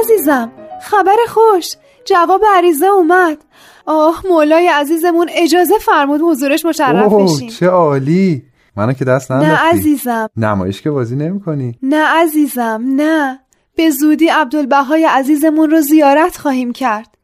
عزیزم 0.00 0.52
خبر 0.82 1.16
خوش. 1.28 1.66
جواب 2.04 2.42
عریضه 2.54 2.86
اومد. 2.86 3.38
آه 3.86 4.22
مولای 4.30 4.68
عزیزمون 4.68 5.28
اجازه 5.30 5.78
فرمود 5.78 6.20
حضورش 6.20 6.64
مشرف 6.64 7.12
اوه 7.12 7.24
بشیم. 7.24 7.48
چه 7.48 7.66
عالی. 7.66 8.42
منو 8.76 8.92
که 8.92 9.04
دست 9.04 9.32
نه 9.32 9.56
عزیزم. 9.56 10.28
نمایش 10.36 10.82
که 10.82 10.90
بازی 10.90 11.16
نمی 11.16 11.40
کنی 11.40 11.78
نه 11.82 12.04
عزیزم 12.06 12.82
نه. 12.86 13.40
به 13.76 13.90
زودی 13.90 14.28
عبدالبهای 14.28 15.04
عزیزمون 15.04 15.70
رو 15.70 15.80
زیارت 15.80 16.36
خواهیم 16.36 16.72
کرد. 16.72 17.14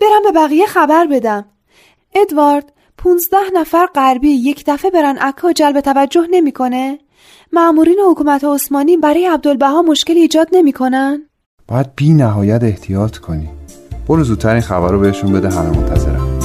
برم 0.00 0.22
به 0.24 0.40
بقیه 0.40 0.66
خبر 0.66 1.06
بدم. 1.06 1.44
ادوارد 2.14 2.72
پونزده 2.98 3.50
نفر 3.54 3.86
غربی 3.86 4.30
یک 4.30 4.64
دفعه 4.66 4.90
برن 4.90 5.18
عکا 5.18 5.52
جلب 5.52 5.80
توجه 5.80 6.26
نمی‌کنه؟ 6.30 6.98
مأمورین 7.52 7.98
حکومت 8.10 8.44
عثمانی 8.44 8.96
برای 8.96 9.26
عبدالبها 9.26 9.82
مشکل 9.82 10.14
ایجاد 10.14 10.48
نمی‌کنن؟ 10.52 11.28
باید 11.72 11.86
بی 11.96 12.12
نهایت 12.12 12.62
احتیاط 12.62 13.16
کنی. 13.16 13.48
برو 14.08 14.24
زودتر 14.24 14.52
این 14.52 14.60
خبر 14.60 14.92
رو 14.92 15.00
بهشون 15.00 15.32
بده 15.32 15.50
همه 15.50 15.78
منتظرم 15.78 16.38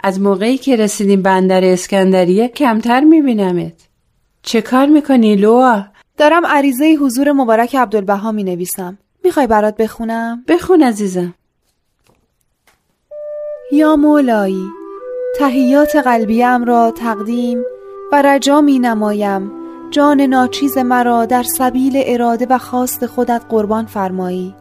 از 0.00 0.20
موقعی 0.20 0.58
که 0.58 0.76
رسیدیم 0.76 1.22
بندر 1.22 1.64
اسکندریه 1.64 2.48
کمتر 2.48 3.00
میبینمت. 3.00 3.83
چه 4.46 4.62
کار 4.62 4.86
می‌کنی 4.86 5.36
لوا؟ 5.36 5.82
دارم 6.16 6.46
عریضه 6.46 6.96
حضور 7.00 7.32
مبارک 7.32 7.76
عبدالبها 7.76 8.32
می 8.32 8.44
نویسم 8.44 8.98
می‌خوای 9.24 9.46
برات 9.46 9.76
بخونم؟ 9.76 10.44
بخون 10.48 10.82
عزیزم. 10.82 11.34
یا 13.72 13.96
مولایی 13.96 14.68
تهیات 15.38 15.96
قلبیم 15.96 16.64
را 16.64 16.90
تقدیم 16.90 17.64
و 18.12 18.22
رجا 18.22 18.60
می 18.60 18.78
نمایم 18.78 19.52
جان 19.90 20.20
ناچیز 20.20 20.78
مرا 20.78 21.26
در 21.26 21.42
سبیل 21.42 22.02
اراده 22.06 22.46
و 22.50 22.58
خواست 22.58 23.06
خودت 23.06 23.42
قربان 23.48 23.86
فرمایی. 23.86 24.54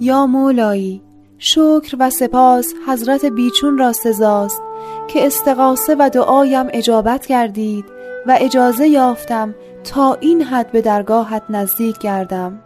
یا 0.00 0.26
مولایی 0.26 1.02
شکر 1.38 1.96
و 1.98 2.10
سپاس 2.10 2.74
حضرت 2.88 3.24
بیچون 3.24 3.78
را 3.78 3.92
سزاست 3.92 4.62
که 5.08 5.26
استقاسه 5.26 5.96
و 5.98 6.10
دعایم 6.12 6.66
اجابت 6.72 7.26
کردید. 7.26 7.97
و 8.26 8.38
اجازه 8.40 8.88
یافتم 8.88 9.54
تا 9.84 10.14
این 10.14 10.42
حد 10.42 10.72
به 10.72 10.80
درگاهت 10.80 11.42
نزدیک 11.50 11.98
گردم. 11.98 12.60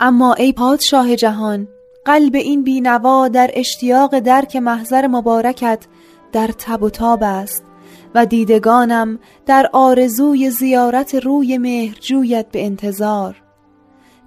اما 0.00 0.34
ای 0.34 0.52
پادشاه 0.52 1.16
جهان 1.16 1.68
قلب 2.04 2.34
این 2.34 2.62
بینوا 2.62 3.28
در 3.28 3.50
اشتیاق 3.54 4.18
درک 4.18 4.56
محضر 4.56 5.06
مبارکت 5.06 5.86
در 6.32 6.46
تب 6.58 6.82
و 6.82 6.90
تاب 6.90 7.22
است 7.22 7.64
و 8.14 8.26
دیدگانم 8.26 9.18
در 9.46 9.70
آرزوی 9.72 10.50
زیارت 10.50 11.14
روی 11.14 11.58
مهرجویت 11.58 12.46
به 12.52 12.64
انتظار. 12.64 13.42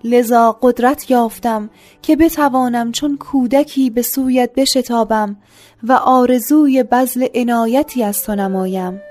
لذا 0.03 0.57
قدرت 0.61 1.11
یافتم 1.11 1.69
که 2.01 2.15
بتوانم 2.15 2.91
چون 2.91 3.17
کودکی 3.17 3.89
به 3.89 4.01
سویت 4.01 4.49
بشتابم 4.55 5.35
و 5.83 5.93
آرزوی 5.93 6.83
بزل 6.83 7.27
عنایتی 7.35 8.03
از 8.03 8.23
تو 8.23 8.35
نمایم. 8.35 9.01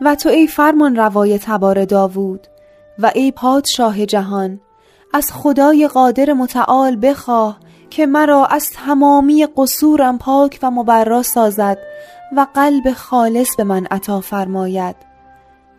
و 0.00 0.14
تو 0.14 0.28
ای 0.28 0.46
فرمان 0.46 0.96
روای 0.96 1.38
تبار 1.38 1.84
داوود 1.84 2.46
و 2.98 3.10
ای 3.14 3.32
پادشاه 3.32 4.06
جهان 4.06 4.60
از 5.14 5.32
خدای 5.32 5.88
قادر 5.88 6.32
متعال 6.32 6.98
بخواه 7.02 7.58
که 7.90 8.06
مرا 8.06 8.46
از 8.46 8.70
تمامی 8.70 9.48
قصورم 9.56 10.18
پاک 10.18 10.58
و 10.62 10.70
مبرا 10.70 11.22
سازد 11.22 11.78
و 12.36 12.46
قلب 12.54 12.92
خالص 12.92 13.56
به 13.56 13.64
من 13.64 13.86
عطا 13.86 14.20
فرماید. 14.20 14.96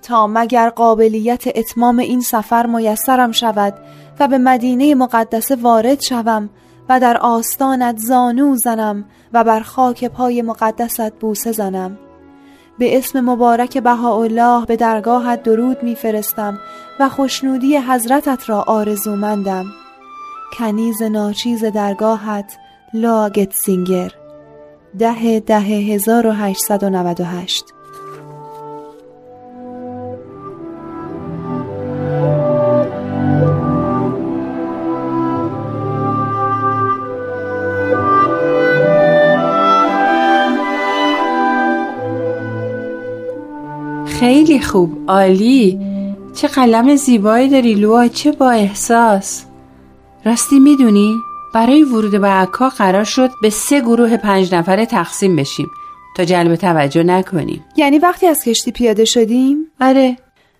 تا 0.02 0.28
مگر 0.28 0.70
قابلیت 0.70 1.44
اتمام 1.56 2.00
این 2.00 2.22
سفر 2.22 2.66
میسرم 2.66 3.32
شود 3.32 3.74
و 4.20 4.28
به 4.28 4.38
مدینه 4.38 4.96
مقدسه 4.96 5.56
وارد 5.56 6.02
شوم 6.02 6.50
و 6.90 7.00
در 7.00 7.18
آستانت 7.18 7.98
زانو 7.98 8.56
زنم 8.56 9.06
و 9.34 9.44
بر 9.44 9.60
خاک 9.60 10.06
پای 10.06 10.42
مقدست 10.42 11.14
بوسه 11.14 11.52
زنم؟ 11.52 11.98
به 12.82 12.98
اسم 12.98 13.22
مبارک 13.22 13.78
بهاءالله 13.78 14.66
به 14.66 14.76
درگاهت 14.76 15.44
درود 15.44 15.84
میفرستم 15.84 16.60
و 17.00 17.10
خوشنودی 17.10 17.78
حضرتت 17.78 18.50
را 18.50 18.62
آرزومندم. 18.62 19.66
کنیز 20.58 21.02
ناچیز 21.02 21.64
درگاهت 21.64 22.58
لاگت 22.94 23.54
سینگر. 23.54 24.12
ده 25.00 25.40
ده 25.40 25.60
1898 25.60 27.66
خیلی 44.52 44.64
خوب 44.64 44.98
عالی. 45.08 45.80
چه 46.36 46.48
قلم 46.48 46.96
زیبایی 46.96 47.50
داری 47.50 47.74
لوا 47.74 48.08
چه 48.08 48.32
با 48.32 48.52
احساس. 48.52 49.46
راستی 50.26 50.60
می‌دونی 50.60 51.16
برای 51.54 51.84
ورود 51.84 52.22
به 52.22 52.28
عکا 52.28 52.70
قرار 52.70 53.04
شد 53.04 53.30
به 53.42 53.50
سه 53.50 53.82
گروه 53.82 54.18
پنج 54.18 54.56
نفره 54.56 54.86
تقسیم 54.86 55.36
بشیم 55.36 55.68
تا 56.18 56.24
جلب 56.24 56.56
توجه 56.56 57.04
نکنیم. 57.04 57.66
یعنی 57.78 58.00
وقتی 58.00 58.28
از 58.28 58.44
کشتی 58.44 58.72
پیاده 58.72 59.06
شدیم؟ 59.06 59.58
آره. 59.82 60.18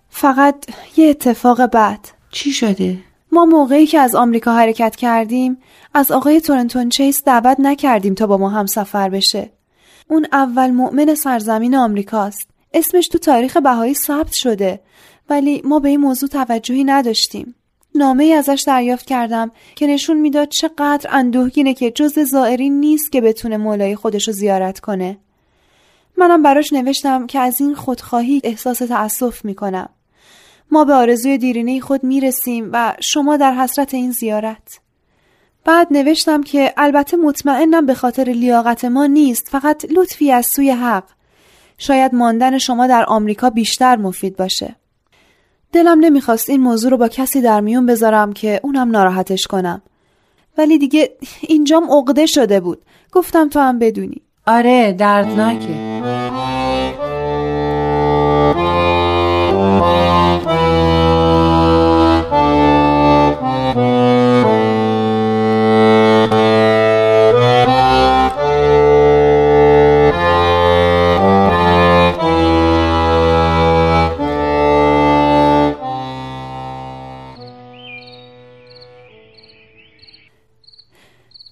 فقط 0.08 0.54
یه 0.96 1.08
اتفاق 1.08 1.62
بد. 1.62 2.00
چی 2.30 2.52
شده؟ 2.52 2.98
ما 3.32 3.44
موقعی 3.44 3.86
که 3.86 3.98
از 3.98 4.14
آمریکا 4.14 4.52
حرکت 4.52 4.96
کردیم 4.96 5.58
از 5.94 6.10
آقای 6.10 6.40
تورنتون 6.40 6.88
چیس 6.88 7.22
دعوت 7.24 7.56
نکردیم 7.60 8.14
تا 8.14 8.26
با 8.26 8.38
ما 8.38 8.48
هم 8.48 8.66
سفر 8.66 9.08
بشه. 9.08 9.50
اون 10.08 10.26
اول 10.32 10.70
مؤمن 10.70 11.14
سرزمین 11.14 11.76
آمریکاست. 11.76 12.51
اسمش 12.74 13.08
تو 13.08 13.18
تاریخ 13.18 13.56
بهایی 13.56 13.94
ثبت 13.94 14.32
شده 14.32 14.80
ولی 15.30 15.62
ما 15.64 15.78
به 15.78 15.88
این 15.88 16.00
موضوع 16.00 16.28
توجهی 16.28 16.84
نداشتیم. 16.84 17.54
نامه 17.94 18.24
ای 18.24 18.32
ازش 18.32 18.64
دریافت 18.66 19.06
کردم 19.06 19.50
که 19.74 19.86
نشون 19.86 20.16
می‌داد 20.16 20.48
چقدر 20.48 21.10
اندوهگینه 21.12 21.74
که 21.74 21.90
جز 21.90 22.18
زائرین 22.18 22.80
نیست 22.80 23.12
که 23.12 23.20
بتونه 23.20 23.56
مولای 23.56 23.96
خودش 23.96 24.28
رو 24.28 24.34
زیارت 24.34 24.80
کنه. 24.80 25.18
منم 26.16 26.42
براش 26.42 26.72
نوشتم 26.72 27.26
که 27.26 27.38
از 27.38 27.60
این 27.60 27.74
خودخواهی 27.74 28.40
احساس 28.44 28.78
تأسف 28.78 29.44
می‌کنم. 29.44 29.88
ما 30.70 30.84
به 30.84 30.92
آرزوی 30.92 31.38
دیرینه 31.38 31.80
خود 31.80 32.04
می‌رسیم 32.04 32.70
و 32.72 32.94
شما 33.00 33.36
در 33.36 33.54
حسرت 33.54 33.94
این 33.94 34.10
زیارت. 34.10 34.80
بعد 35.64 35.88
نوشتم 35.90 36.42
که 36.42 36.72
البته 36.76 37.16
مطمئنم 37.16 37.86
به 37.86 37.94
خاطر 37.94 38.24
لیاقت 38.24 38.84
ما 38.84 39.06
نیست 39.06 39.48
فقط 39.48 39.86
لطفی 39.90 40.32
از 40.32 40.46
سوی 40.46 40.70
حق. 40.70 41.04
شاید 41.82 42.14
ماندن 42.14 42.58
شما 42.58 42.86
در 42.86 43.04
آمریکا 43.04 43.50
بیشتر 43.50 43.96
مفید 43.96 44.36
باشه. 44.36 44.76
دلم 45.72 46.00
نمی‌خواست 46.00 46.50
این 46.50 46.60
موضوع 46.60 46.90
رو 46.90 46.96
با 46.96 47.08
کسی 47.08 47.40
در 47.40 47.60
میون 47.60 47.86
بذارم 47.86 48.32
که 48.32 48.60
اونم 48.62 48.90
ناراحتش 48.90 49.46
کنم. 49.46 49.82
ولی 50.58 50.78
دیگه 50.78 51.10
اینجام 51.40 51.90
عقده 51.90 52.26
شده 52.26 52.60
بود. 52.60 52.82
گفتم 53.12 53.48
تو 53.48 53.60
هم 53.60 53.78
بدونی. 53.78 54.22
آره 54.46 54.92
دردناکه. 54.92 55.91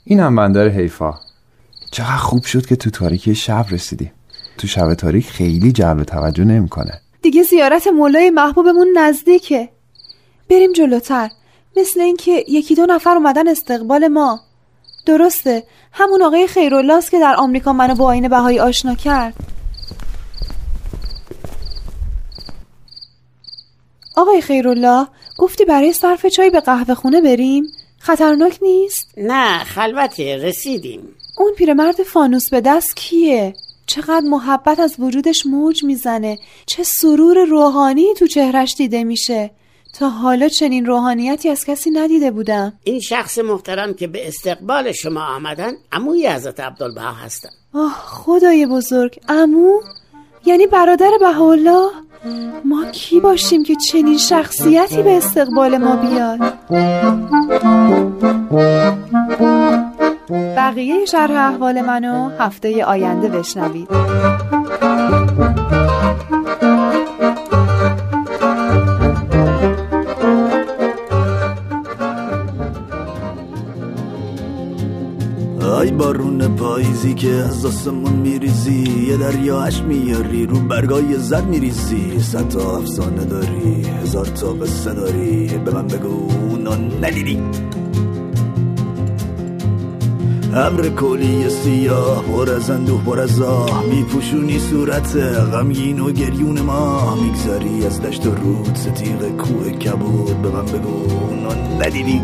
اینم 0.04 0.36
بندر 0.36 0.68
حیفا. 0.68 1.14
چقدر 1.90 2.16
خوب 2.16 2.44
شد 2.44 2.66
که 2.66 2.76
تو 2.76 2.90
تاریکی 2.90 3.34
شب 3.34 3.66
رسیدیم 3.70 4.12
تو 4.58 4.66
شب 4.66 4.94
تاریک 4.94 5.26
خیلی 5.26 5.72
جلب 5.72 6.04
توجه 6.04 6.44
نمی‌کنه. 6.44 7.00
دیگه 7.22 7.42
زیارت 7.42 7.86
مولای 7.86 8.30
محبوبمون 8.30 8.88
نزدیکه. 8.98 9.68
بریم 10.50 10.72
جلوتر. 10.72 11.30
مثل 11.76 12.00
اینکه 12.00 12.44
یکی 12.48 12.74
دو 12.74 12.86
نفر 12.86 13.10
اومدن 13.10 13.48
استقبال 13.48 14.08
ما. 14.08 14.40
درسته 15.06 15.64
همون 15.92 16.22
آقای 16.22 16.46
خیرالله 16.46 17.02
که 17.10 17.20
در 17.20 17.34
آمریکا 17.34 17.72
منو 17.72 17.94
با 17.94 18.04
آین 18.04 18.28
بهایی 18.28 18.60
آشنا 18.60 18.94
کرد. 18.94 19.34
آقای 24.16 24.40
خیرالله 24.40 25.06
گفتی 25.38 25.64
برای 25.64 25.92
صرف 25.92 26.26
چای 26.26 26.50
به 26.50 26.60
قهوه 26.60 26.94
خونه 26.94 27.20
بریم؟ 27.20 27.64
خطرناک 28.02 28.58
نیست؟ 28.62 29.10
نه 29.16 29.64
خلوته 29.64 30.36
رسیدیم. 30.36 31.08
اون 31.38 31.52
پیرمرد 31.56 32.02
فانوس 32.02 32.50
به 32.50 32.60
دست 32.60 32.96
کیه؟ 32.96 33.54
چقدر 33.86 34.26
محبت 34.26 34.80
از 34.80 34.94
وجودش 34.98 35.46
موج 35.46 35.84
می‌زنه. 35.84 36.38
چه 36.66 36.82
سرور 36.82 37.44
روحانی 37.44 38.14
تو 38.18 38.26
چهرش 38.26 38.74
دیده 38.74 39.04
میشه. 39.04 39.50
تا 39.98 40.08
حالا 40.08 40.48
چنین 40.48 40.86
روحانیتی 40.86 41.48
از 41.48 41.64
کسی 41.64 41.90
ندیده 41.90 42.30
بودم. 42.30 42.72
این 42.84 43.00
شخص 43.00 43.38
محترم 43.38 43.94
که 43.94 44.06
به 44.06 44.28
استقبال 44.28 44.92
شما 44.92 45.24
آمدن 45.24 45.72
عموی 45.92 46.28
حضرت 46.28 46.60
عبدالبها 46.60 47.12
هستن. 47.12 47.48
آه 47.74 47.92
خدای 48.06 48.66
بزرگ. 48.66 49.20
امو 49.28 49.80
یعنی 50.46 50.66
برادر 50.66 51.10
بهاءالله؟ 51.20 51.90
ما 52.64 52.84
کی 52.92 53.20
باشیم 53.20 53.62
که 53.62 53.76
چنین 53.76 54.18
شخصیتی 54.18 55.02
به 55.02 55.16
استقبال 55.16 55.78
ما 55.78 55.96
بیاد؟ 55.96 56.38
بقیه 60.56 61.04
شرح 61.04 61.30
احوال 61.30 61.80
منو 61.80 62.30
هفته 62.38 62.84
آینده 62.84 63.28
بشنوید. 63.28 63.88
ای 75.82 75.90
بارون 75.90 76.38
پای 76.38 76.48
پاییزی 76.48 77.14
که 77.14 77.30
از 77.30 77.66
آسمون 77.66 78.12
میریزی 78.12 79.06
یه 79.08 79.16
دریاش 79.16 79.82
میاری 79.82 80.46
رو 80.46 80.60
برگای 80.60 81.18
زد 81.18 81.46
میریزی. 81.46 82.20
صد 82.20 82.48
تا 82.48 82.76
افسانه 82.76 83.24
داری 83.24 83.82
هزار 84.02 84.26
تا 84.26 84.52
قصه 84.52 84.94
داری. 84.94 85.46
به 85.64 85.70
من 85.70 85.86
بگو 85.86 86.28
اونو 86.50 86.74
ندیدی. 87.02 87.38
ابر 90.54 90.88
کلی 90.88 91.48
سیاه 91.48 92.22
پر 92.22 92.50
از 92.50 92.70
اندوه 92.70 93.04
پر 93.04 93.20
از 93.20 93.40
آه. 93.40 93.84
میپوشونی 93.86 94.58
صورت 94.58 95.16
غمگین 95.52 96.00
و 96.00 96.12
گریون 96.12 96.60
ما. 96.60 97.14
می‌گذاری 97.14 97.86
از 97.86 98.02
دشت 98.02 98.26
و 98.26 98.34
رود 98.34 98.74
ستیق 98.74 99.28
کوه 99.28 99.70
کبود. 99.70 100.42
به 100.42 100.48
من 100.48 100.64
بگو 100.64 101.12
اونو 101.28 101.82
ندیدی. 101.82 102.20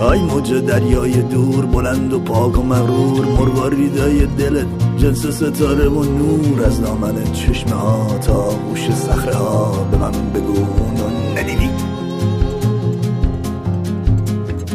ای 0.00 0.20
موج 0.22 0.52
دریای 0.52 1.12
دور 1.22 1.66
بلند 1.66 2.12
و 2.12 2.18
پاک 2.18 2.58
و 2.58 2.62
مغرور 2.62 3.26
مرواریدای 3.26 4.26
دلت 4.26 4.66
جنس 4.98 5.26
ستاره 5.26 5.88
و 5.88 6.04
نور 6.04 6.64
از 6.64 6.80
دامن 6.80 7.32
چشمه 7.32 7.74
ها 7.74 8.18
تا 8.18 8.48
گوش 8.68 8.90
صخره 8.90 9.34
ها 9.34 9.86
به 9.90 9.96
من 9.96 10.10
بگو. 10.10 10.52
اونو 10.52 11.38
ندیدی 11.38 11.70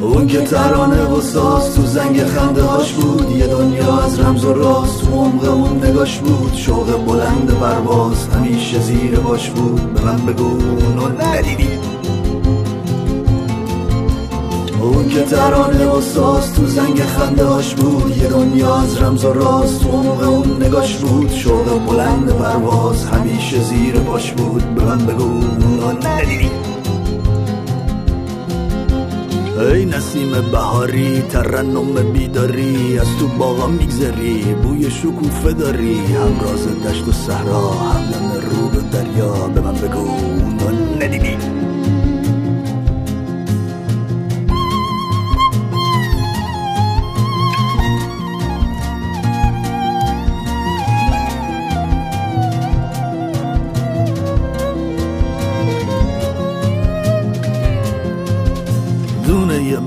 اون 0.02 0.28
که 0.28 0.42
ترانه 0.42 1.04
و 1.04 1.22
ساز 1.22 1.76
تو 1.76 1.82
زنگ 1.82 2.24
خنده 2.24 2.64
هاش 2.64 2.94
بود 2.94 3.32
یه 3.32 3.48
دنیا 3.48 4.00
از 4.00 4.20
رمز 4.20 4.46
و 4.46 4.54
راست 4.54 5.02
تو 5.02 5.12
عمق 5.12 5.44
اون 5.44 5.86
نگاش 5.86 6.20
بود. 6.20 6.54
شوق 6.56 7.06
بلند 7.06 7.58
پرواز 7.62 8.28
همیشه 8.28 8.80
زیر 8.80 9.20
باش 9.20 9.50
بود 9.50 9.94
به 9.94 10.02
من 10.02 10.26
بگو. 10.26 10.44
اونو 10.44 11.08
ندیدی 11.22 11.70
اون 14.84 15.10
که 15.10 15.22
ترانه 15.22 15.86
و 15.86 16.02
ساز 16.02 16.54
تو 16.54 16.66
زنگ 16.66 17.02
خنده 17.02 17.46
هاش 17.46 17.76
بود. 17.76 18.18
یه 18.18 18.28
دنیا 18.28 18.76
از 18.76 19.02
رمز 19.02 19.26
و 19.26 19.34
راز 19.34 19.80
تو 19.80 19.90
عمق 19.90 20.30
اون 20.30 20.64
نگاش 20.64 20.96
بود. 20.96 21.32
شوق 21.32 21.86
بلند 21.86 22.30
پرواز 22.30 23.06
همیشه 23.06 23.62
زیر 23.62 24.00
باش 24.00 24.32
بود. 24.32 24.76
به 24.76 24.84
من 24.84 24.98
بگو 24.98 25.24
اونو 25.24 26.08
ندیدی. 26.08 26.52
ای 29.60 29.86
نسیم 29.86 30.32
بهاری 30.52 31.22
ترنم 31.22 32.12
بیداری 32.14 33.00
از 33.00 33.08
تو 33.20 33.28
باغا 33.28 33.68
میگذری 33.68 34.44
بوی 34.64 34.92
شکوفه 34.92 35.54
داری. 35.54 36.00
همراز 36.00 36.68
دشت 36.86 37.08
و 37.08 37.12
صحرا 37.12 37.70
همدم 37.70 38.32
رود 38.50 38.78
و 38.78 38.82
دریا. 38.82 39.48
به 39.48 39.62
من 39.62 39.74
بگو 39.74 40.00
اونو 40.00 40.70
ندیدی. 41.02 41.63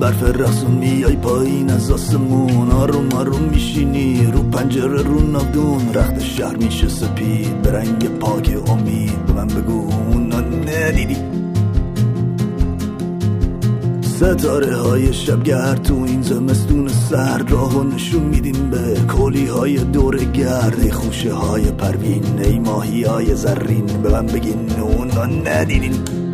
برف 0.07 0.23
رقصون 0.23 0.71
میای 0.71 1.17
پایین 1.17 1.71
از 1.71 1.91
آسمون 1.91 2.71
آروم 2.71 3.13
آروم 3.13 3.43
میشینی 3.43 4.27
رو 4.33 4.43
پنجره 4.43 5.03
رو 5.03 5.21
نادون. 5.21 5.95
رخت 5.95 6.21
شهر 6.21 6.57
میشه 6.57 6.89
سپید 6.89 7.63
به 7.63 7.73
رنگ 7.73 8.19
پاک 8.19 8.57
امید. 8.67 9.27
به 9.27 9.33
من 9.33 9.47
بگو 9.47 9.91
اونو 10.13 10.37
ندیدی 10.41 11.17
ستاره 14.03 14.77
های 14.77 15.13
شبگرد 15.13 15.83
تو 15.83 15.95
این 15.95 16.23
زمستون 16.23 16.89
سر 16.89 17.39
راه 17.39 17.79
و 17.79 17.85
نشون 17.85 18.23
میدیم 18.23 18.71
به 18.71 19.01
کلی 19.09 19.47
های 19.47 19.77
دور 19.77 20.25
گرد. 20.25 20.81
ای 20.83 20.91
خوشه 20.91 21.33
های 21.33 21.71
پروین 21.71 22.43
ای 22.45 22.59
ماهی 22.59 23.03
های 23.03 23.35
زرین. 23.35 23.87
به 23.87 24.11
من 24.11 24.27
بگین 24.27 24.71
اونو 24.81 25.25
ندیدین 25.25 26.26